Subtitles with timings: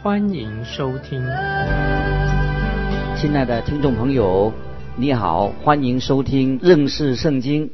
[0.00, 1.20] 欢迎收听。
[3.16, 4.52] 亲爱的听众朋友，
[4.96, 7.72] 你好，欢迎收听认识圣经，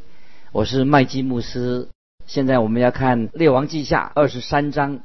[0.51, 1.89] 我是麦基牧师。
[2.25, 5.01] 现在我们要看《列王记下》二十三章，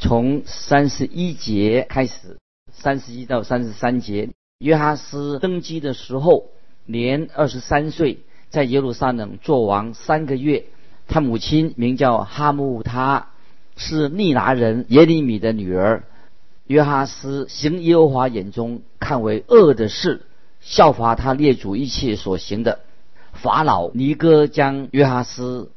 [0.00, 2.38] 从三十一节开始，
[2.72, 4.30] 三十一到三十三节。
[4.58, 6.46] 约哈斯登基的时候
[6.86, 8.18] 年二十三岁，
[8.50, 10.64] 在耶路撒冷做王三个月。
[11.06, 13.28] 他母亲名叫哈木他，
[13.76, 16.02] 是利拿人耶利米的女儿。
[16.66, 20.26] 约哈斯行耶和华眼中看为恶的事，
[20.60, 22.80] 效法他列祖一切所行的。
[23.32, 25.70] 法老尼哥将约哈斯。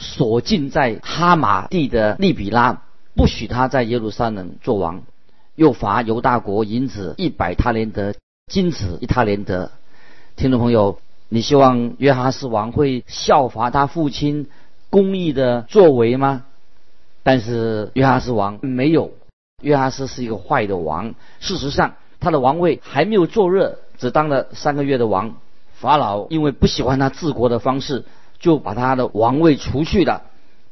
[0.00, 2.82] 锁禁在哈马地的利比拉，
[3.16, 5.02] 不许他在耶路撒冷做王，
[5.56, 8.14] 又罚犹大国银子一百他连德，
[8.46, 9.72] 金子一他连德。
[10.36, 14.46] 听众朋友，你希望约哈斯王会效法他父亲
[14.88, 16.44] 公义的作为吗？
[17.24, 19.10] 但是约哈斯王没有，
[19.62, 21.14] 约哈斯是一个坏的王。
[21.40, 25.36] 事实上，他的王位还没有坐热，只当了三个月的王。
[25.74, 28.04] 法老因为不喜欢他治国的方式。
[28.40, 30.22] 就把他的王位除去了，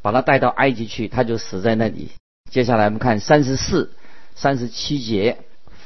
[0.01, 2.11] 把他带到埃及去，他就死在那里。
[2.49, 3.91] 接下来我们看三十四、
[4.37, 5.39] 三十七节，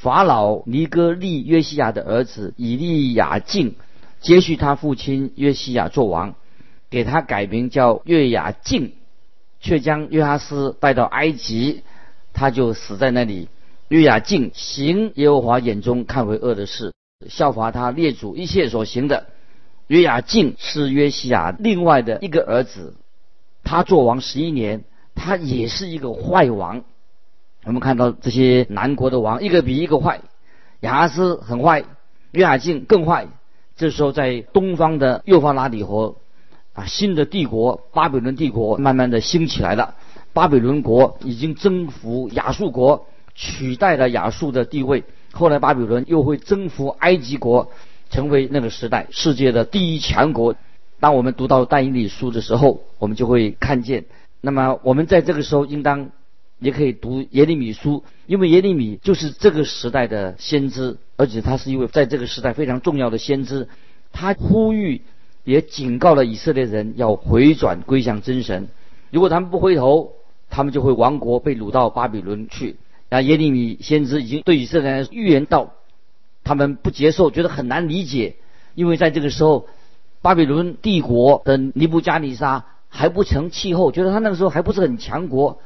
[0.03, 3.77] 法老尼哥利约西亚的儿子以利亚敬
[4.21, 6.35] 接续他父亲约西亚做王，
[6.91, 8.93] 给他改名叫约雅敬，
[9.59, 11.83] 却将约哈斯带到埃及，
[12.33, 13.49] 他就死在那里。
[13.89, 16.93] 约雅敬行耶和华眼中看为恶的事，
[17.29, 19.27] 效法他列祖一切所行的。
[19.89, 22.95] 约雅敬是约西亚另外的一个儿子，
[23.65, 24.85] 他做王十一年，
[25.17, 26.85] 他也是一个坏王。
[27.65, 30.21] 我们看到这些南国的王，一个比一个坏。
[30.81, 31.85] 亚哈斯很坏，
[32.31, 33.27] 约雅敬更坏。
[33.77, 36.17] 这时候，在东方的幼发拉底河，
[36.75, 39.97] 啊，新的帝国巴比伦帝国慢慢的兴起来了。
[40.33, 45.05] 巴比伦国已经征服亚述国，取代了亚述的地位。
[45.33, 47.71] 后来巴比伦又会征服埃及国。
[48.13, 50.57] 成为那个时代世界的第一强国。
[50.99, 54.07] 当我们读到但以理书的时候，我们就会看见。
[54.41, 56.11] 那么我们在这个时候应当
[56.59, 63.69] 也可以读耶利米书，因为耶利米就是这个时代的先知，而且他是一位在这个时代非常重要的先知。
[64.11, 65.03] 他呼吁
[65.45, 68.67] 也警告了以色列人要回转归向真神。
[69.13, 70.15] 如果他们不回头，
[70.51, 72.77] 他们就会亡国，被掳到巴比伦去。
[73.09, 75.73] 那耶利米先知已经对以色列人预言到。
[76.43, 78.37] 他们不接受，觉得很难理解，
[78.75, 79.69] 因为在这个时候，
[80.23, 85.61] 巴比伦帝国的尼布加尼撒还不成气候，觉得他那个时候还不是很强国。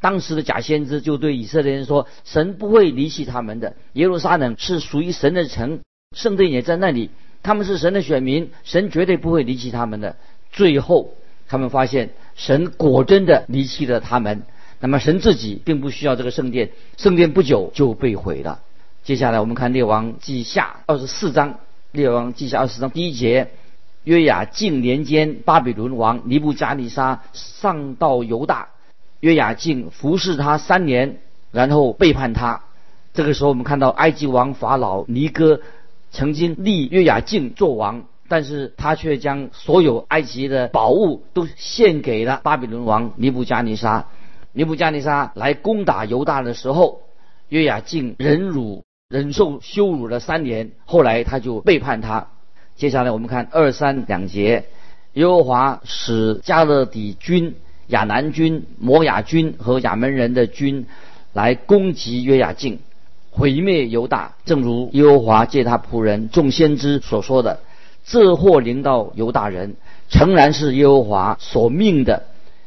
[0.00, 5.80] 当时的假先知就对以色列人说：“神不会离弃他们的，耶路撒冷是属于神的城，
[6.16, 7.10] 圣殿也在那里，
[7.42, 10.16] 他们是神的选民，神绝对不会离弃他们的。”
[10.50, 11.12] 最后，
[11.48, 14.42] 他们发现神果真的离弃了他们。
[14.80, 18.60] 那么，神自己并不需要这个圣殿，圣殿不久就被毁了。
[19.02, 21.52] 接下来我们看《列王记下》二十四章，
[21.92, 23.50] 《列王记下》二十四章第一节：
[24.02, 28.68] 约雅敬年间，巴比伦王尼布加尼沙上到犹大，
[29.20, 31.20] 约雅敬服侍他三年，
[31.50, 32.62] 然后背叛他。
[33.14, 35.60] 这个时候，我们看到埃及王法老尼哥
[36.10, 44.06] 曾经立约雅敬做王，但是他却将所有埃及的宝物都献给了巴比伦王尼布加尼沙。
[44.52, 47.02] 尼布加尼沙来攻打犹大的时候，
[47.48, 48.82] 约雅敬忍辱。
[49.10, 52.28] 忍受羞辱了三年，后来他就背叛他。
[52.74, 54.64] 接下来我们看二三两节，
[55.12, 57.54] 耶和华使加勒底军、
[57.88, 60.86] 亚南军、摩亚军和亚门人的军
[61.32, 62.80] 来攻击约雅敬，
[63.30, 67.60] 毁灭犹大，正如耶和华借他仆人众先知所说的。
[68.04, 69.76] 这祸临到犹大人，
[70.10, 72.24] 诚然是耶和华所命的，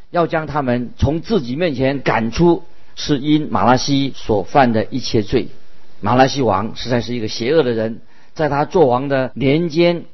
[0.09, 2.63] 要将他们从自己面前赶出，
[2.95, 5.49] 是因马拉西所犯的一切罪。
[6.01, 8.01] 马拉西王实在是一个邪恶的人，
[8.33, 10.05] 在他做王的年间，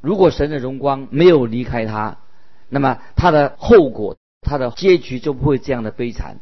[0.00, 2.18] 如果神的荣光没有离开他，
[2.68, 6.38] 那么他的后果、他的结局就不会这样的悲惨。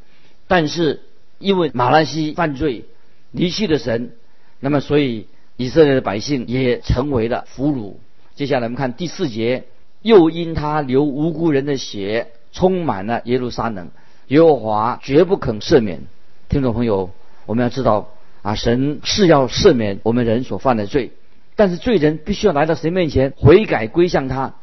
[0.48, 1.02] 但是
[1.38, 2.84] 因为马拉西犯罪，
[3.32, 4.12] 离弃了神，
[4.60, 5.26] 那么所以
[5.56, 7.96] 以色列的百姓也成为了俘虏。
[8.40, 9.64] 接下来我们看第四节，
[10.00, 13.90] 又因他流无辜人的血，充满了耶路撒冷，
[14.28, 16.00] 耶和华绝不肯赦免。
[16.48, 17.10] 听众朋友，
[17.44, 18.08] 我们要知道。
[18.40, 21.12] 啊，神是要赦免我们人所犯的罪，
[21.54, 24.54] 但是罪人必须要来到神面前悔改归向他。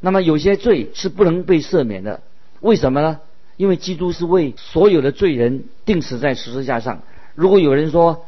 [0.00, 2.20] 那么有些罪是不能被赦免的，
[2.60, 3.20] 为什么呢？
[3.56, 7.00] 因为基督是为所有的罪人定死在十字架上。
[7.34, 8.26] 如果有人说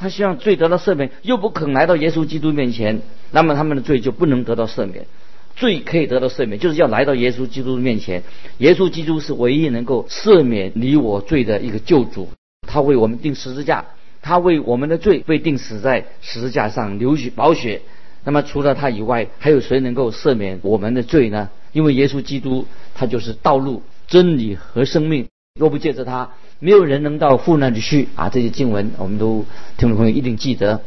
[0.00, 5.06] 他希望罪得到赦免，又不肯来到耶稣基督面前，那么他们的罪就不能得到赦免。
[5.54, 8.22] 罪可以得到赦免，就是要来到耶稣基督面前。
[8.58, 12.30] 耶稣基督是唯一能够赦免你我罪的一个救主，
[12.66, 13.84] 他为我们定十字架，
[14.22, 17.82] 他为我们的罪被定死在十字架上流血宝血。
[18.24, 21.50] 那么除了他以外，还有谁能够赦免我们的罪呢？
[21.72, 23.82] 因为耶稣基督他就是道路。
[24.08, 25.28] 真理和生命，
[25.60, 28.30] 若不借着他，没有人能到父那里去啊！
[28.30, 29.44] 这些经文，我们都
[29.76, 30.80] 听众朋友一定记得。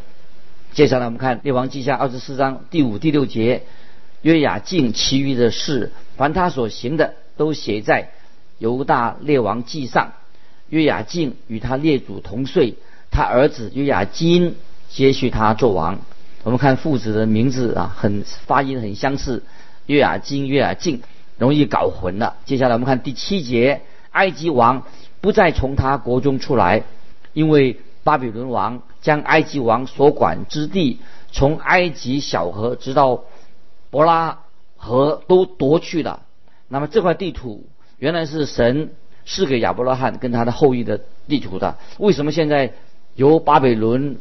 [0.71, 3.61] 接下来我们看《列王记下》二十四章第五、第六节，
[4.23, 8.09] 约雅敬其余的事，凡他所行的，都写在
[8.57, 10.13] 犹大列王记上。
[10.69, 12.73] 约雅敬与他列祖同岁，
[13.11, 14.55] 他儿子约雅金
[14.89, 15.99] 接续他做王。
[16.41, 19.43] 我们看父子的名字啊，很发音很相似，
[19.85, 21.03] 约雅金、约雅敬。
[21.39, 22.37] 容易搞混了。
[22.45, 23.81] 接下来我们看第七节，
[24.13, 24.83] 埃及王
[25.19, 26.83] 不再从他国中出来，
[27.33, 30.99] 因为巴比伦王将埃及王所管之地，
[31.31, 33.25] 从埃及小河直到
[33.89, 34.39] 伯拉
[34.77, 36.21] 河都夺去了。
[36.67, 37.65] 那么这块地图
[37.97, 38.91] 原来是神
[39.25, 42.73] 赐给亚伯拉罕跟他的后裔的地图的，为什么现在
[43.15, 44.17] 由巴比伦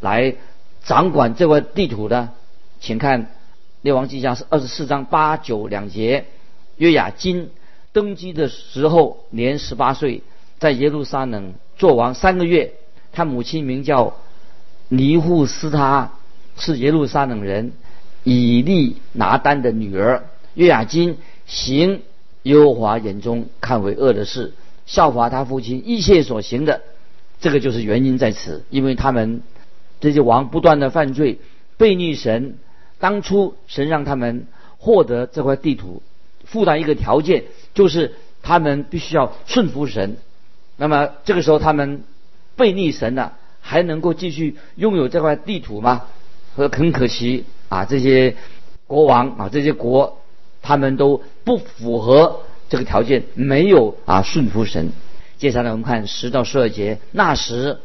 [0.00, 0.34] 来
[0.82, 2.30] 掌管这块地图呢？
[2.80, 3.30] 请看
[3.80, 6.26] 列王记下是二十四章八九两节。
[6.76, 7.50] 约雅金
[7.92, 10.22] 登基的时候年十八岁，
[10.58, 12.74] 在耶路撒冷做王三个月。
[13.12, 14.14] 他母亲名叫
[14.88, 16.12] 尼户斯他，
[16.56, 17.72] 是耶路撒冷人
[18.24, 20.24] 以利拿丹的女儿。
[20.54, 22.00] 约雅金行
[22.44, 24.54] 耶和华眼中看为恶的事，
[24.86, 26.80] 效法他父亲一切所行的，
[27.40, 28.64] 这个就是原因在此。
[28.70, 29.42] 因为他们
[30.00, 31.38] 这些王不断的犯罪，
[31.76, 32.56] 背逆神。
[32.98, 34.46] 当初神让他们
[34.78, 36.02] 获得这块地图。
[36.52, 40.18] 附带一个条件，就是他们必须要顺服神。
[40.76, 42.04] 那么这个时候他们
[42.56, 43.32] 背逆神了，
[43.62, 46.02] 还能够继续拥有这块地图吗？
[46.54, 48.36] 和很可惜啊，这些
[48.86, 50.20] 国王啊，这些国
[50.60, 54.92] 他们都不符合这个条件，没有啊顺服神。
[55.38, 57.80] 接下来我们看十到十二节，那时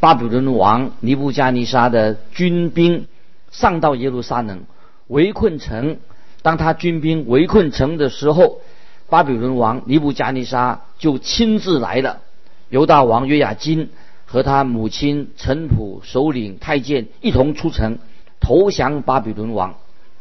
[0.00, 3.06] 巴比伦王尼布加尼沙的军兵
[3.50, 4.64] 上到耶路撒冷，
[5.06, 5.96] 围困城。
[6.42, 8.60] 当他军兵围困城的时候，
[9.08, 12.20] 巴比伦王尼布加尼沙就亲自来了。
[12.68, 13.90] 犹大王约雅金
[14.26, 17.98] 和他母亲陈普首领太监一同出城
[18.40, 19.74] 投降巴比伦王。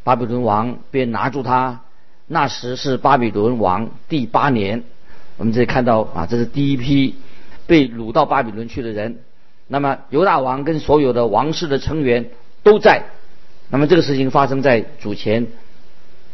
[0.03, 1.81] 巴比伦王便拿住他。
[2.27, 4.83] 那时是巴比伦王第八年。
[5.37, 7.15] 我们这里看到啊，这是第一批
[7.65, 9.19] 被掳到巴比伦去的人。
[9.67, 12.29] 那么犹大王跟所有的王室的成员
[12.63, 13.05] 都在。
[13.69, 15.47] 那么这个事情发生在主前。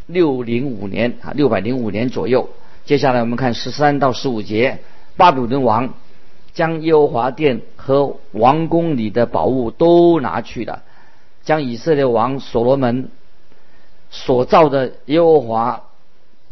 [0.07, 2.49] 六零五年啊，六百零五年左右。
[2.85, 4.79] 接下来我们看十三到十五节，
[5.17, 5.93] 巴比伦王
[6.53, 10.83] 将耶和华殿和王宫里的宝物都拿去了，
[11.43, 13.09] 将以色列王所罗门
[14.09, 15.83] 所造的耶和华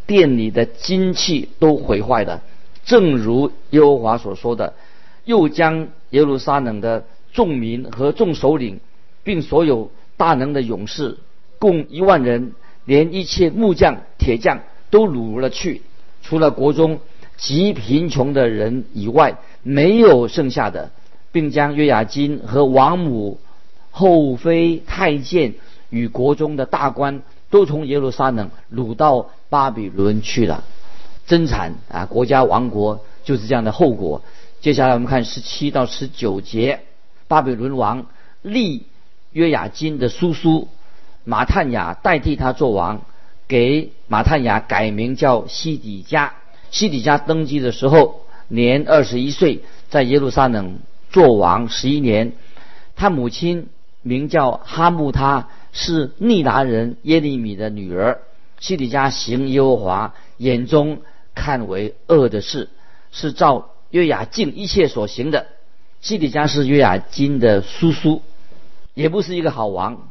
[0.05, 2.41] 殿里的金器都毁坏了，
[2.83, 4.73] 正如耶和华所说的，
[5.23, 8.81] 又将耶路撒冷的众民和众首领，
[9.23, 11.17] 并所有大能的勇士，
[11.57, 12.51] 共一万人。
[12.85, 15.81] 连一切木匠、铁匠都掳了去，
[16.21, 16.99] 除了国中
[17.37, 20.91] 极贫穷的人以外，没有剩下的，
[21.31, 23.39] 并将约雅金和王母、
[23.91, 25.55] 后妃、太监
[25.89, 30.63] 与国中的大官都从耶路撒冷掳到巴比伦去了，
[31.25, 32.05] 真惨啊！
[32.05, 34.21] 国家亡国就是这样的后果。
[34.61, 36.81] 接下来我们看十七到十九节，
[37.27, 38.05] 巴比伦王
[38.41, 38.83] 立
[39.31, 40.67] 约雅金的叔叔。
[41.25, 43.01] 马探雅代替他做王，
[43.47, 46.33] 给马探雅改名叫西底家。
[46.71, 50.79] 西底家登基的时候年二十一岁，在耶路撒冷
[51.09, 52.33] 做王十一年。
[52.95, 53.67] 他母亲
[54.01, 58.21] 名叫哈木，他是利达人耶利米的女儿。
[58.59, 61.01] 西底家行耶和华眼中
[61.33, 62.69] 看为恶的事，
[63.11, 65.47] 是照约雅敬一切所行的。
[66.01, 68.21] 西底家是约雅金的叔叔，
[68.93, 70.09] 也不是一个好王。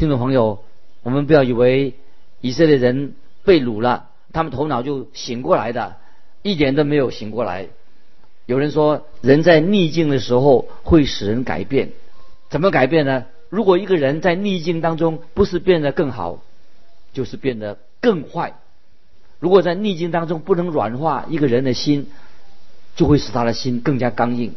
[0.00, 0.64] 听众朋友，
[1.02, 1.92] 我们不要以为
[2.40, 3.12] 以色列人
[3.44, 5.96] 被掳了，他们头脑就醒过来的，
[6.40, 7.68] 一点都没有醒过来。
[8.46, 11.90] 有人说，人在逆境的时候会使人改变，
[12.48, 13.26] 怎么改变呢？
[13.50, 16.40] 如果一个人在逆境当中不是变得更好，
[17.12, 18.54] 就是变得更坏。
[19.38, 22.06] 如果在逆境当中不能软化一个人的心，
[22.96, 24.54] 就会使他的心更加刚硬。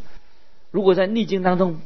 [0.72, 1.82] 如果在逆境当中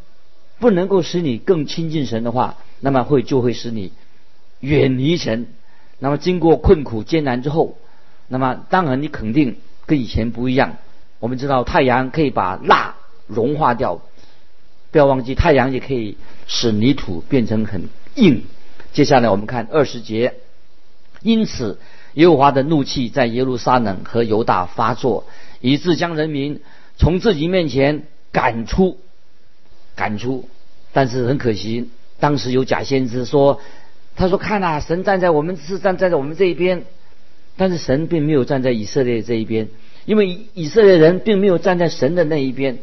[0.60, 3.92] 不能够使你更亲近神的话，那么会就会使你
[4.60, 5.48] 远离神。
[6.00, 7.78] 那么经过困苦艰难之后，
[8.28, 10.78] 那么当然你肯定跟以前不一样。
[11.20, 12.96] 我们知道太阳可以把蜡
[13.26, 14.02] 融化掉，
[14.92, 18.44] 不要忘记太阳也可以使泥土变成很硬。
[18.94, 20.36] 接下来我们看二十节，
[21.22, 21.80] 因此
[22.14, 25.26] 耶和华的怒气在耶路撒冷和犹大发作，
[25.62, 26.62] 以致将人民
[26.98, 29.00] 从自己面前赶出，
[29.98, 30.48] 赶出。
[30.94, 31.90] 但是很可惜，
[32.22, 33.60] 当时有假先知说，
[34.16, 36.86] 他说看呐，神站在我们是站在我们这一边，
[37.58, 39.68] 但是神并没有站在以色列这一边，
[40.06, 42.78] 因为以色列人并没有站在神的那一边，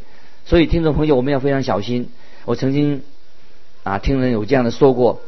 [0.45, 2.11] 所以听众朋友我们要非常小心。
[2.45, 3.01] 我曾经
[3.83, 5.23] 啊听人有这样的说过。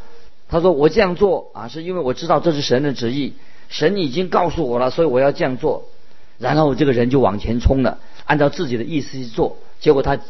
[0.49, 3.33] 他说：“我这样做啊，是因为我知道这是神的旨意，
[3.69, 5.89] 神已经告诉我了，所以我要这样做。
[6.39, 10.21] 然后这个人就往前冲了，按照自己的意思去做，结果他，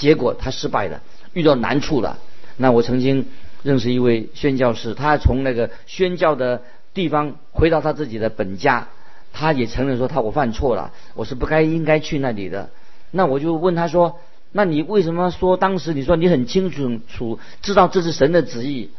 [0.00, 1.02] 结果他失败了，
[1.34, 2.18] 遇到难处了。
[2.56, 3.26] 那我曾经
[3.62, 6.62] 认识一位宣教士，他从那个宣教的
[6.94, 8.88] 地方回到他自己的本家，
[9.34, 12.70] 他也承认说他我犯错了，我是不该应该去那里的。
[13.10, 14.18] 那我就问他说：
[14.52, 18.90] 那你为什么说当时你说你很清楚楚知道这是神的旨意？”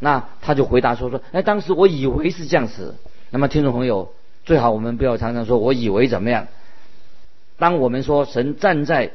[0.00, 2.94] 那他就回答说说，哎，当时我以为是这样子。
[3.30, 4.12] 那么听众朋友，
[4.44, 6.46] 最好我们不要常常说我以为怎么样。
[7.58, 9.10] 当我们说神站在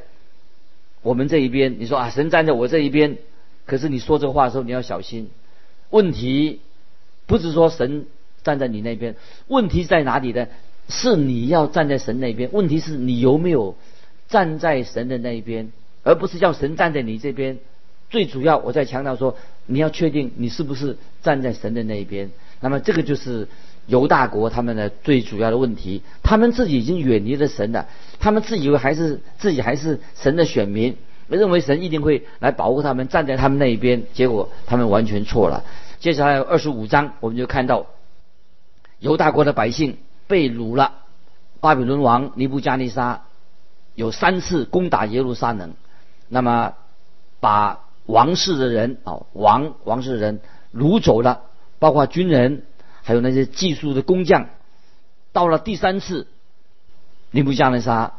[1.04, 3.18] 我们这一边，你说啊，神站在我这一边，
[3.66, 5.30] 可是你说这话的时候你要小心。
[5.90, 6.58] 问题
[7.26, 8.06] 不是说神
[8.42, 9.14] 站在你那边，
[9.46, 10.48] 问题在哪里呢？
[10.88, 12.50] 是你要站在神那边。
[12.52, 13.76] 问题是你有没有
[14.28, 17.58] 站在神的那一边，而不是叫神站在你这边。
[18.10, 22.30] 最主要，我在强调说，你要确定你是不是站在神的那一边。
[22.60, 23.48] 那么，这个就是
[23.86, 26.02] 犹大国他们的最主要的问题。
[26.22, 27.86] 他们自己已经远离了神了，
[28.18, 30.96] 他们自以为还是自己还是神的选民，
[31.28, 34.04] 认为神一定会来保护他们，站在他们那一边。
[34.12, 35.64] 结果他们完全错了。
[35.98, 37.86] 接下来二十五章，我们就看到
[38.98, 40.92] 犹大国的百姓被掳了。
[41.60, 43.22] 巴比伦王尼布加尼沙
[43.94, 45.72] 有三次攻打耶路撒冷，
[46.28, 46.74] 那么
[47.40, 50.40] 把王室的人啊，王王室的人
[50.74, 51.40] 掳走了，
[51.78, 52.64] 包括军人，
[53.04, 54.48] 还有那些技术的工匠。
[55.32, 56.26] 到了第三次，
[57.30, 58.14] 尼布加尼沙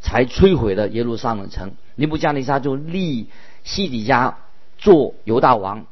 [0.00, 1.74] 才摧毁了耶路撒冷城。
[1.94, 3.28] 尼布加尼沙就立
[3.62, 4.38] 西底家
[4.76, 5.86] 做犹大王，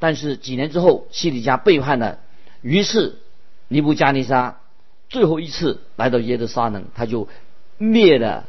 [0.00, 2.18] 但是几年之后，西底家背叛了，
[2.62, 3.20] 于是
[3.68, 4.58] 尼布加尼沙
[5.08, 7.28] 最后一次来到耶路撒冷，他就
[7.78, 8.46] 灭了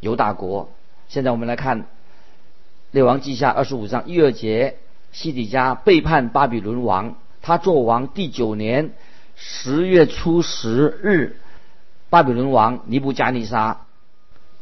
[0.00, 0.70] 犹大国。
[1.08, 1.86] 现在我们来看。
[2.90, 4.76] 列王记下二十五章一二节，
[5.12, 7.16] 西底家背叛巴比伦王。
[7.42, 8.92] 他做王第九年
[9.36, 11.36] 十月初十日，
[12.08, 13.86] 巴比伦王尼布加尼沙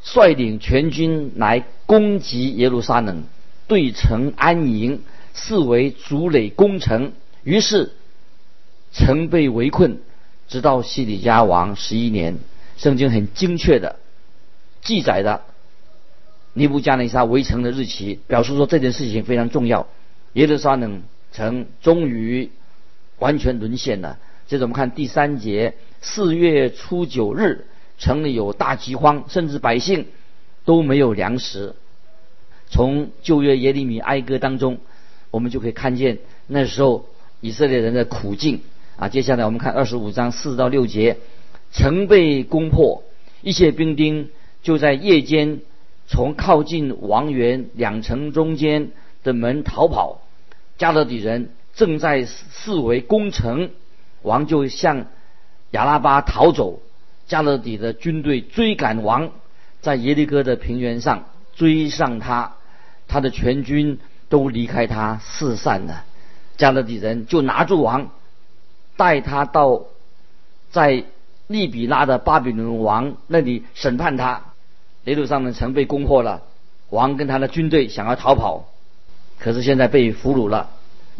[0.03, 3.25] 率领全军来攻击耶路撒冷，
[3.69, 5.03] 对城安营，
[5.35, 7.13] 视为筑垒攻城。
[7.45, 7.93] 于是
[8.93, 9.99] 城被围困，
[10.49, 12.39] 直到西底家王十一年。
[12.79, 13.97] 圣经很精确的
[14.81, 15.43] 记载的。
[16.55, 19.87] 尼布加尼撒围城的日期，表示说这件事情非常重要。
[20.33, 22.51] 耶路撒冷城终于
[23.21, 24.19] 完全沦陷了。
[24.49, 27.67] 接着我们看第三节：四月初九日，
[27.99, 30.07] 城里有大饥荒，甚至百姓
[30.65, 31.77] 都没有粮食。
[32.69, 34.79] 从旧约耶利米哀歌当中，
[35.31, 37.07] 我们就可以看见那时候
[37.41, 38.63] 以色列人的苦境
[38.97, 39.09] 啊。
[39.09, 41.19] 接下来我们看二十五章四到六节：
[41.71, 43.05] 城被攻破，
[43.43, 44.31] 一些兵丁
[44.63, 45.61] 就在夜间。
[46.13, 48.91] 从靠近王园两城中间
[49.23, 50.23] 的门逃跑，
[50.77, 51.51] 加勒底人
[51.81, 53.71] 正在四围攻城，
[54.21, 55.07] 王就向
[55.71, 56.83] 亚拉巴逃走。
[57.27, 59.31] 加勒底的军队追赶王，
[59.81, 62.53] 在耶利哥的平原上追上他，
[63.09, 66.05] 他的全军都离开他四散了。
[66.59, 68.11] 加勒底人就拿住王，
[68.99, 69.85] 带他到
[70.71, 71.05] 在
[71.47, 74.43] 利比拉的巴比伦王那里审判他。
[75.05, 76.43] 耶路撒冷城被攻破了，
[76.91, 78.69] 王跟他的军队想要逃跑，
[79.39, 80.69] 可是现在被俘虏了，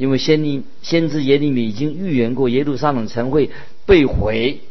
[0.01, 3.51] 因为先先知耶利米已经预言过耶路撒冷城会
[3.85, 4.63] 被毁。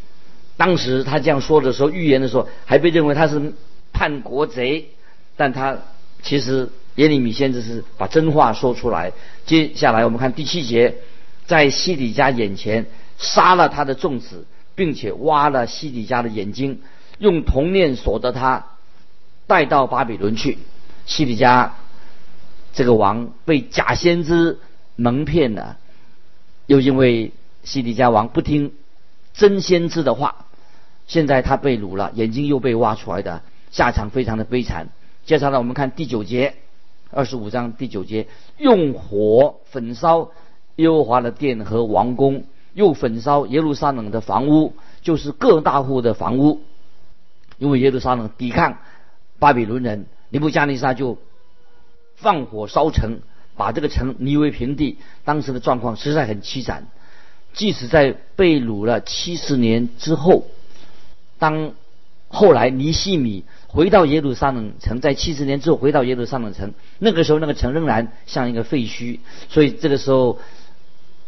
[0.57, 3.53] 当时他这样说的时候，预言的时候还被认为他是
[3.93, 4.89] 叛国贼，
[5.37, 5.77] 但他
[6.23, 9.13] 其实耶利米先知是把真话说出来。
[9.45, 10.95] 接下来我们看第七节，
[11.45, 12.87] 在西底家眼前
[13.19, 16.81] 杀了他的众子，并且挖了西底家的眼睛，
[17.19, 18.65] 用铜链锁着他。
[19.45, 20.59] 带到巴比伦去，
[21.07, 21.73] 西底家
[22.71, 24.59] 这个王被假先知
[24.99, 25.77] 蒙骗了，
[26.65, 27.31] 又因为
[27.63, 28.73] 西底家王不听
[29.33, 30.45] 真先知的话，
[31.07, 33.41] 现在他被掳了，眼睛又被挖出来的，
[33.71, 34.89] 下场非常的悲惨。
[35.25, 36.55] 接下来我们看第九节，
[37.11, 38.27] 二十五章第九节，
[38.57, 40.31] 用火焚烧
[40.75, 46.59] 耶和华的殿和王宫，又焚烧耶路撒冷的房屋，就是各大户的房屋。
[47.57, 48.79] 因为耶路撒冷抵抗
[49.37, 51.17] 巴比伦人，尼布加尼撒就
[52.15, 53.19] 放火烧城，
[53.59, 54.97] 把这个城夷为平地。
[55.25, 56.87] 当时的状况实在很凄惨。
[57.53, 60.47] 即使在被掳了七十年之后，
[61.37, 61.73] 当
[62.29, 69.19] 后来尼西米回到耶路撒冷城，在七十年之后回到耶路撒冷城，那个时候那个城仍然像一个废墟。
[69.49, 70.39] 所以这个时候，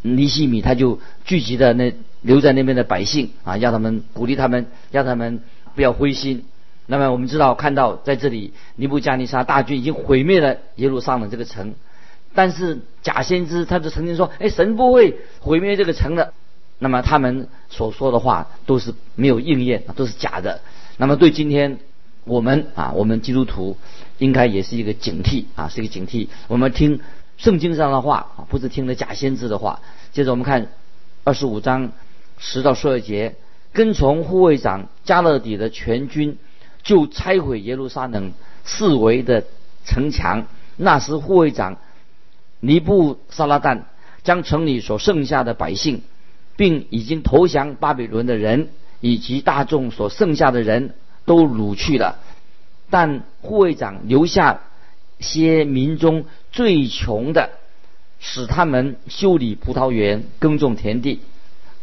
[0.02, 5.42] 尼西米他就聚集的那留在那边的百姓啊，让他们鼓励他们，让他们。
[5.74, 6.44] 不要灰心。
[6.86, 11.76] 那么我们知道，看到在这里，尼布加尼撒大军已经毁灭了耶路撒冷这个城，
[12.34, 16.34] 但是假先知他就曾经说：“哎，神不会毁灭这个城的。”
[16.80, 20.62] 那么他们所说的话都是没有应验，都是假的。
[20.98, 21.80] 那么对今天
[22.24, 23.78] 我们啊，我们基督徒
[24.18, 26.28] 应该也是一个警惕啊，是一个警惕。
[26.48, 27.00] 我们听
[27.38, 29.80] 圣经上的话啊，不是听了假先知的话。
[30.12, 30.70] 接着我们看
[31.24, 31.92] 二十五章
[32.38, 33.36] 十到十二节。
[33.74, 36.38] 跟从护卫长加勒底的全军，
[36.84, 38.34] 就拆毁耶路撒冷
[38.66, 39.46] 四围的
[39.86, 40.46] 城墙。
[40.76, 41.78] 那时护卫长
[42.62, 43.82] 尼布撒拉旦
[44.24, 46.02] 将城里所剩下的百姓，
[46.56, 48.70] 并已经投降巴比伦的人
[49.02, 52.20] 以及大众所剩下的人都掳去了。
[52.90, 54.62] 但护卫长留下
[55.20, 57.50] 些民中最穷的，
[58.20, 61.20] 使他们修理葡萄园、耕种田地。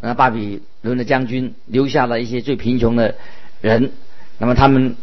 [0.00, 3.16] 那巴比伦的将军留下了一些最贫穷的
[3.61, 3.90] 人，
[4.38, 4.94] 那么他们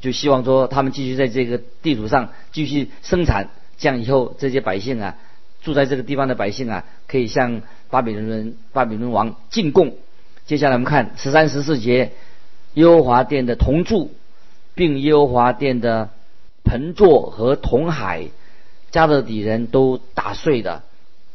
[0.00, 3.50] 就希望说，他们继续在这个地图上继续生产，
[3.80, 5.16] 这样以后这些百姓啊，
[5.62, 9.96] 住在这个地方的百姓啊，可以向巴比伦人、巴比伦王进贡。
[10.46, 12.12] 接下来我们看十三、十四节，
[12.74, 14.12] 耶和华殿的铜柱，
[14.74, 16.10] 并耶和华殿的
[16.62, 18.28] 盆座和铜海，
[18.90, 20.82] 加勒底人都打碎的，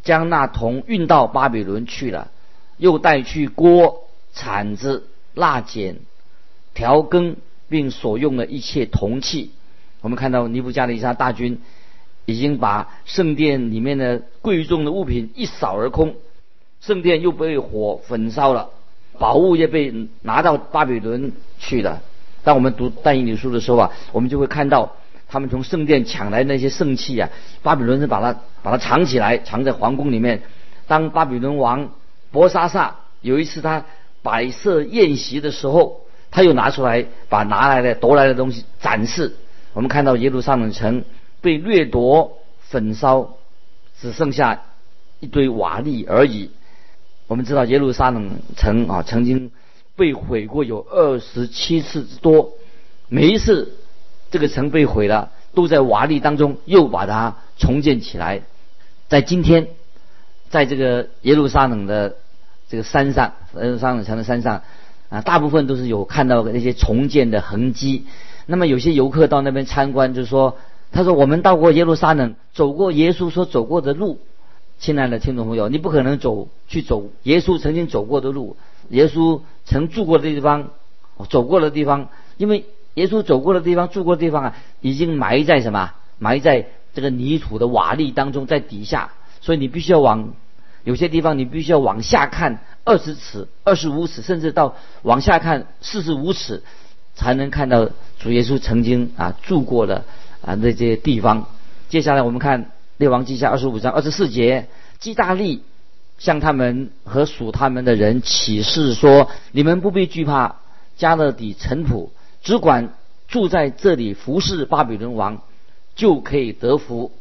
[0.03, 2.29] 将那铜运到巴比伦去了。
[2.77, 5.95] 又带去锅、铲子、蜡剪、
[6.73, 7.37] 调羹，
[7.69, 9.51] 并所用的一切铜器。
[10.01, 11.61] 我们看到尼布加利沙大军
[12.25, 16.15] 已经把圣殿里面的贵重的物品一扫而空，
[16.81, 18.69] 圣殿又被火焚烧了，
[19.17, 22.01] 宝物也被拿到巴比伦去了。
[22.43, 24.95] 当我们读但以理书的时候啊，我们就会看到
[25.27, 27.29] 他们从圣殿抢来那些圣器啊，
[27.63, 30.43] 巴比伦是把它把它藏起来，藏在皇宫里面。
[30.87, 31.89] 当巴比伦王。
[32.31, 33.85] 博沙萨有一次他
[34.21, 39.37] 摆设宴席的时候，他又拿出来把拿来的夺来的东西展示。
[39.71, 41.05] 我们看到耶路撒冷城
[41.45, 43.35] 被掠夺、焚烧，
[44.01, 44.63] 只剩下
[45.19, 46.49] 一堆瓦砾而已。
[47.27, 49.51] 我们知道耶路撒冷城啊曾经
[49.95, 52.53] 被毁过有二十七次之多，
[53.09, 53.75] 每一次
[54.31, 58.41] 这个城被毁了，都在瓦砾当中又把它重建起来。
[59.07, 59.67] 在今天，
[60.49, 62.15] 在这个耶路撒冷的。
[62.67, 64.63] 这个山上，耶路撒冷城的山上，
[65.09, 68.07] 啊，大部分都是有看到那些重建的痕迹。
[68.47, 70.57] 那么有些游客到那边参观，就说，
[70.91, 74.19] 他说我们到过耶路撒冷，走过耶稣所走过的路。
[74.77, 78.57] 亲爱的听众朋友，你不可能走去走耶稣曾经走过的路，
[78.89, 80.69] 耶稣曾住过的地方，
[81.29, 85.91] 走过的地方，因为耶稣走过的地方、住过的地方啊，已经埋在什么？
[86.19, 90.33] 埋在这个泥土的瓦砾当中，在底下，所以你必须要往。
[90.83, 96.61] 有些地方你必须要往下看二十尺、二十五尺，甚至到往下看四十五尺，
[97.15, 100.05] 才能看到主耶稣曾经啊住过的
[100.41, 101.49] 啊那些地方。
[101.89, 104.67] 接下来我们看列王记下二十五章二十四节，
[104.99, 105.63] 基大利
[106.17, 110.57] 向他们和属他们的人起誓说：“你们不必惧怕
[110.97, 112.09] 加勒底城仆，
[112.43, 112.93] 只管
[113.27, 115.41] 住在这里服侍巴比伦王，
[115.95, 117.11] 就可以得福。”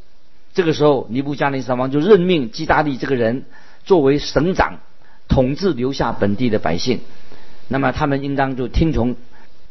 [0.55, 3.45] 这个时候，尼布加尼撒王就任命基大利这个人
[3.85, 4.79] 作为省长，
[5.29, 7.01] 统治留下本地的百姓。
[7.67, 9.17] 那么他们应当就听从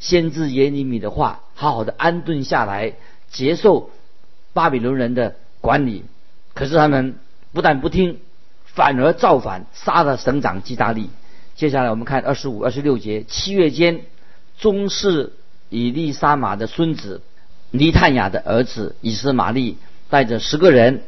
[0.04, 2.96] 先知耶利米的话，好好的安顿下来，
[3.32, 3.90] 接受
[4.52, 6.04] 巴比伦人的管理。
[6.54, 7.16] 可是他们
[7.54, 8.20] 不但不听，
[8.66, 11.10] 反而造反，杀了省长基大利。
[11.56, 14.02] 接下来我们看二十五、二十六节：七月间，
[14.58, 15.32] 宗室
[15.70, 17.22] 以利沙玛的孙子
[17.72, 19.78] 尼探雅的儿子以斯玛利。
[20.10, 21.02] 带着十个人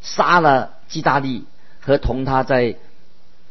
[0.00, 1.44] 杀了基大利
[1.80, 2.74] 和同他在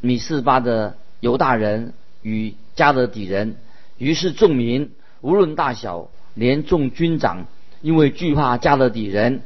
[0.01, 3.55] 米士巴的犹大人与加勒底人，
[3.97, 7.47] 于是众民无论大小，连众军长，
[7.81, 9.41] 因为惧怕加勒底人，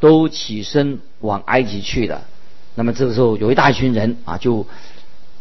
[0.00, 2.24] 都起身往埃及去了。
[2.74, 4.66] 那么这个时候有一大群人啊，就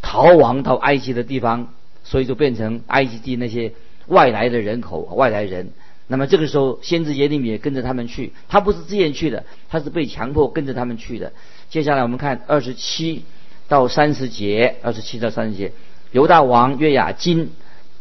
[0.02, 3.74] 逃亡到埃及的地方，所以就变成埃及地那些
[4.08, 5.72] 外来的人口，外来人。
[6.08, 11.32] 那么这个时候，先知耶利米也跟着他们去，他不是自愿去的，他是被强迫跟着他们去的。
[11.70, 13.24] 接下来我们看二十七
[13.70, 15.72] 到三十节，二十七到三十节，
[16.12, 17.52] 犹大王约雅金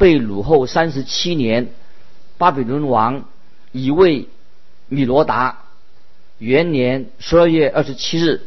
[0.01, 1.69] 被掳后三十七年，
[2.39, 3.27] 巴比伦王
[3.71, 4.29] 以为
[4.89, 5.59] 米罗达
[6.39, 8.41] 元年十二月二十七日，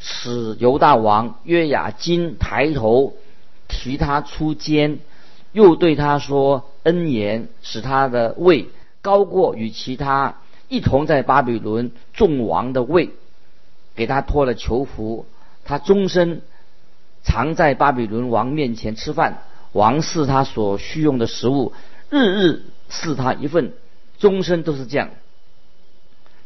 [0.00, 3.14] 使犹大王约雅金抬头
[3.68, 4.98] 提他出监，
[5.52, 8.68] 又对他说恩言，使他的位。
[9.00, 10.34] 高过与其他
[10.66, 13.10] 一同在巴比伦众王的位，
[13.94, 15.26] 给他脱了囚服，
[15.64, 16.42] 他终身
[17.22, 21.72] 常在巴比伦王面前吃饭，王赐他所需用的食物，
[22.10, 23.72] 日日赐他一份，
[24.18, 25.10] 终身都是这样。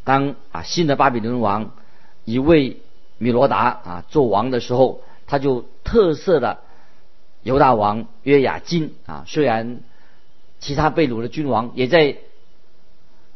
[0.04, 1.72] 当啊新的巴比伦王
[2.24, 2.78] 一位
[3.18, 6.60] 米罗达啊做王的时候，他就特赦了
[7.42, 9.80] 犹大王约雅金啊，虽然
[10.58, 12.16] 其他被掳的君王也在。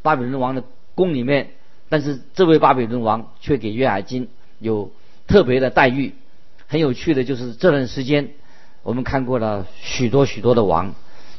[0.03, 0.63] 巴比伦王的
[0.95, 1.51] 宫里面，
[1.89, 4.29] 但是这位巴比伦王却给约雅金
[4.61, 4.93] 有
[5.27, 6.15] 特别的待遇。
[6.69, 8.31] 很有趣的就是这段时间，
[8.87, 10.95] 我们看过了许多许多的王，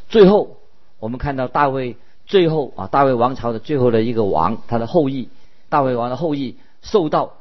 [0.09, 0.57] 最后
[0.99, 5.29] 我们看到大卫最后啊，大卫王朝的最后的一个王，他的后裔，
[5.69, 7.31] 大卫王的后裔受到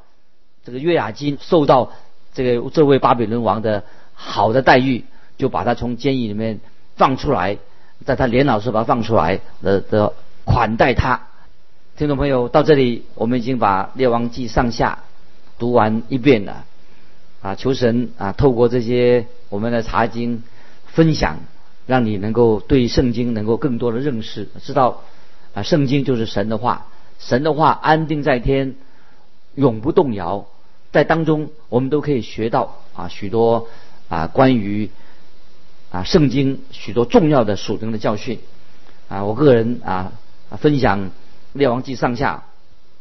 [0.63, 1.91] 这个约雅金受到
[2.33, 5.03] 这个这位巴比伦王的好的待遇，
[5.37, 6.61] 就把他从监狱里面
[6.95, 7.57] 放出来，
[8.05, 10.13] 在他年老时把他放出来的的。
[10.45, 11.27] 款待他，
[11.97, 14.99] 听众朋友，到这里我们已经把《列王记》上下
[15.59, 16.63] 读完一遍了。
[17.41, 20.43] 啊，求神啊，透过这些我们的查经
[20.85, 21.39] 分享，
[21.85, 25.03] 让你能够对圣经能够更多的认识，知道
[25.53, 26.87] 啊，圣经就是神的话，
[27.19, 28.75] 神的话安定在天，
[29.55, 30.47] 永不动摇。
[30.91, 33.67] 在当中，我们都可以学到啊许多
[34.09, 34.89] 啊关于
[35.91, 38.39] 啊圣经许多重要的属灵的教训
[39.09, 40.13] 啊，我个人啊。
[40.61, 41.07] 分享
[41.51, 42.45] 《列王记》上下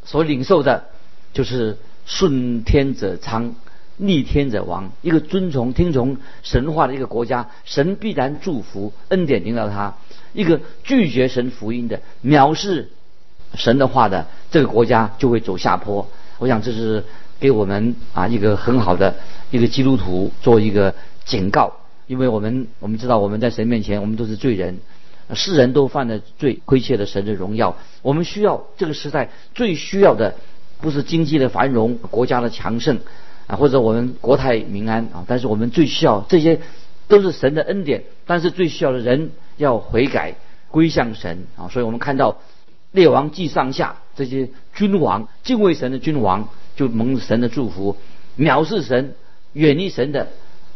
[0.04, 0.86] 所领受的，
[1.32, 3.54] 就是顺天者昌，
[3.96, 4.90] 逆天者亡。
[5.02, 9.94] 一个遵从、听从神话的一个国家，神必然祝福、恩典领导他；
[10.32, 12.90] 一个拒绝神福音的、藐视
[13.54, 16.08] 神的话的这个国家，就会走下坡。
[16.38, 17.04] 我想这是
[17.40, 19.14] 给我们啊一个很好的
[19.50, 21.72] 一个基督徒做一个警告，
[22.06, 24.78] 因为我们我们知道我们在神面前，我们都是罪人。
[25.34, 27.76] 世人都犯了罪，亏欠了神的荣耀。
[28.02, 30.36] 我们需要这个时代最需要的，
[30.80, 33.00] 不是经济的繁荣、国家的强盛
[33.46, 35.24] 啊，或者我们国泰民安啊。
[35.26, 36.60] 但是我们最需要这些，
[37.08, 38.04] 都是神的恩典。
[38.26, 40.34] 但是最需要的人要悔改
[40.70, 41.68] 归向神啊。
[41.68, 42.38] 所以我们看到
[42.92, 47.96] 列王记上下这些君王敬畏神的君王，就蒙神的祝福；
[48.38, 49.14] 藐视神、
[49.52, 50.28] 远离神的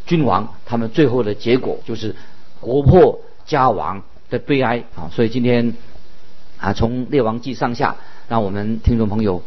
[0.06, 2.14] 君王，他们最后的结果就是
[2.60, 4.02] 国破家亡。
[4.30, 5.10] 的悲哀啊！
[5.12, 5.74] 所以今天
[6.56, 7.96] 啊，从列王记上下，
[8.28, 9.42] 让我们听众朋友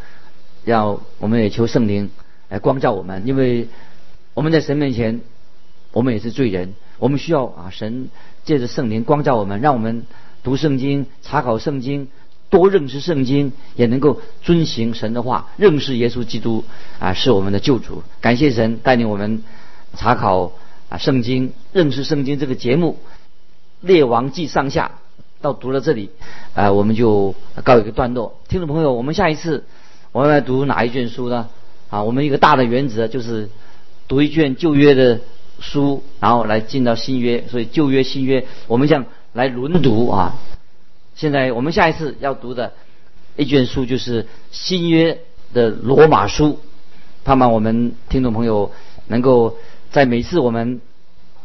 [0.66, 2.12] 要，我们也求圣灵
[2.54, 3.68] 来光照我们，因为
[4.36, 5.22] 我们在神面前，
[5.92, 8.10] 我们也是罪人，我们需要啊，神
[8.46, 10.06] 借着圣灵光照我们，让我们
[10.44, 12.10] 读圣经、查考圣经，
[12.52, 16.64] 多认识圣经，也能够遵行神的话，认识耶稣基督
[17.00, 18.04] 啊，是我们的救主。
[18.22, 19.42] 感谢神带领我们
[19.96, 20.52] 查考
[20.90, 23.00] 啊圣经、认识圣经这个节目。
[23.82, 24.92] 列王记上下
[25.42, 26.12] 到读到这里，
[26.54, 28.38] 啊，我们就告一个段落。
[28.48, 29.66] 听众朋友，我们下一次
[30.12, 31.50] 我们来读哪一卷书呢？
[31.94, 33.50] 啊，我们一个大的原则就是
[34.08, 35.20] 读一卷旧约的
[35.60, 37.44] 书，然后来进到新约。
[37.52, 40.34] 所以旧约、新约，我们像来轮读啊。
[41.14, 42.74] 现在我们下一次要读的
[43.36, 45.20] 一卷书就是新约
[45.54, 46.60] 的罗马书。
[47.24, 48.72] 盼望我们听众朋友
[49.06, 49.58] 能够
[49.92, 50.82] 在每次我们。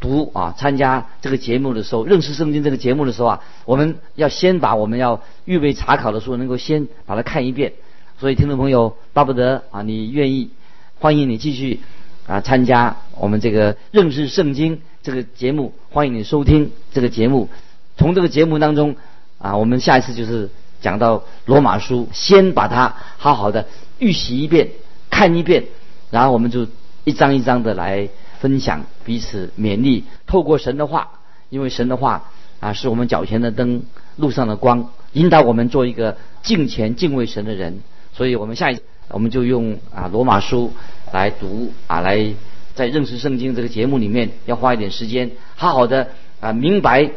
[0.00, 7.72] 读啊，参加这个节目的时候，认识圣经这个节目的时候啊，我们要先把我们要预备查考的书能够先把它看一遍。
[8.20, 10.50] 所以听众朋友，巴不得啊，你愿意，
[10.98, 11.80] 欢迎你继续
[12.26, 17.48] 啊参加我们这个认识圣经这个节目，欢迎你收听这个节目。
[17.96, 18.96] 从这个节目当中
[19.38, 20.50] 啊，我们下一次就是
[20.80, 23.66] 讲到罗马书，先把它好好的
[23.98, 24.70] 预习一遍，
[25.10, 25.66] 看一遍，
[26.10, 26.66] 然后我们就
[27.04, 28.08] 一章一章的来。
[28.40, 31.08] 分享彼此勉励，透过神的话，
[31.50, 33.82] 因为神的话啊是我们脚前的灯，
[34.14, 37.80] 路上的光，引导我们做一个敬虔敬畏神的人。
[38.18, 40.72] 所以我们下一我们就用啊罗马书
[41.12, 42.34] 来读啊，来
[42.74, 46.08] 在认识圣经这个节目里面要花一点时间，好好的
[46.40, 47.12] 啊明白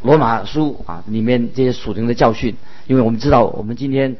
[0.00, 2.56] 罗马书啊里面这些属灵的教训。
[2.86, 4.16] 因为我们知道我们今天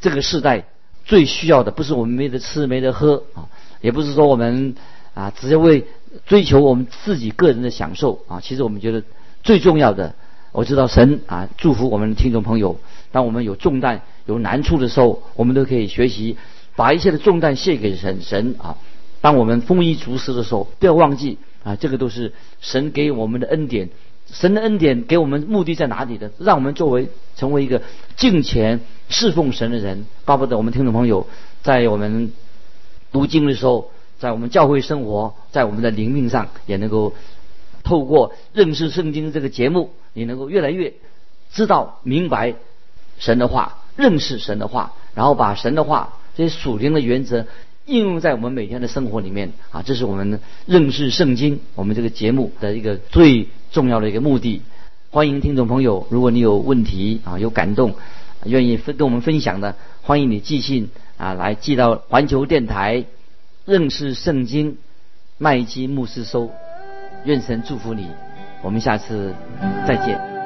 [0.00, 0.64] 这个时代
[1.04, 3.46] 最需要的不是我们没得吃没得喝啊，
[3.82, 4.74] 也不是说我们。
[5.14, 5.84] 啊，只是为
[6.26, 8.40] 追求我们自己个人的享受啊！
[8.40, 9.02] 其实我们觉得
[9.42, 10.14] 最重要的
[10.52, 12.78] 我知道神啊祝福我们听众朋友，
[13.12, 16.36] 当我们有重担、有难处的时候，我们都可以学习
[16.76, 18.20] 把一切的重担卸给神。
[18.22, 18.76] 神啊，
[19.20, 23.88] 当我们丰衣足食的时候，不要忘记啊，这个都是神给我们的恩典。
[24.30, 26.30] 神的恩典给我们目的在哪里的？
[26.38, 27.80] 让我们作为成为一个
[28.16, 30.04] 敬虔侍奉神的人。
[30.26, 31.26] 巴不得我们听众朋友
[31.62, 32.30] 在我们
[33.10, 37.14] 读经的时候，在我们教会生活，在我们的灵命上，也能够
[37.84, 40.92] 透过认识圣经这个节目，你能够越来越
[41.50, 42.54] 知道明白
[43.18, 47.46] 神的话，认识神的话，然后把神的话这些属灵的原则
[47.86, 49.82] 应用在我们每天的生活里面啊！
[49.82, 53.48] 这是我们认识圣经我们这个节目的一个最。
[53.70, 54.62] 重要的一个目的，
[55.10, 57.96] 欢迎听众朋友，如果你有问题啊，有感动，
[58.46, 63.04] 愿意分跟我们分享的，欢迎你寄信啊，来寄到环球电台
[63.66, 64.78] 认识圣经
[65.36, 66.50] 麦基牧师收，
[67.24, 68.08] 愿神祝福你，
[68.62, 69.34] 我们下次
[69.86, 70.37] 再见。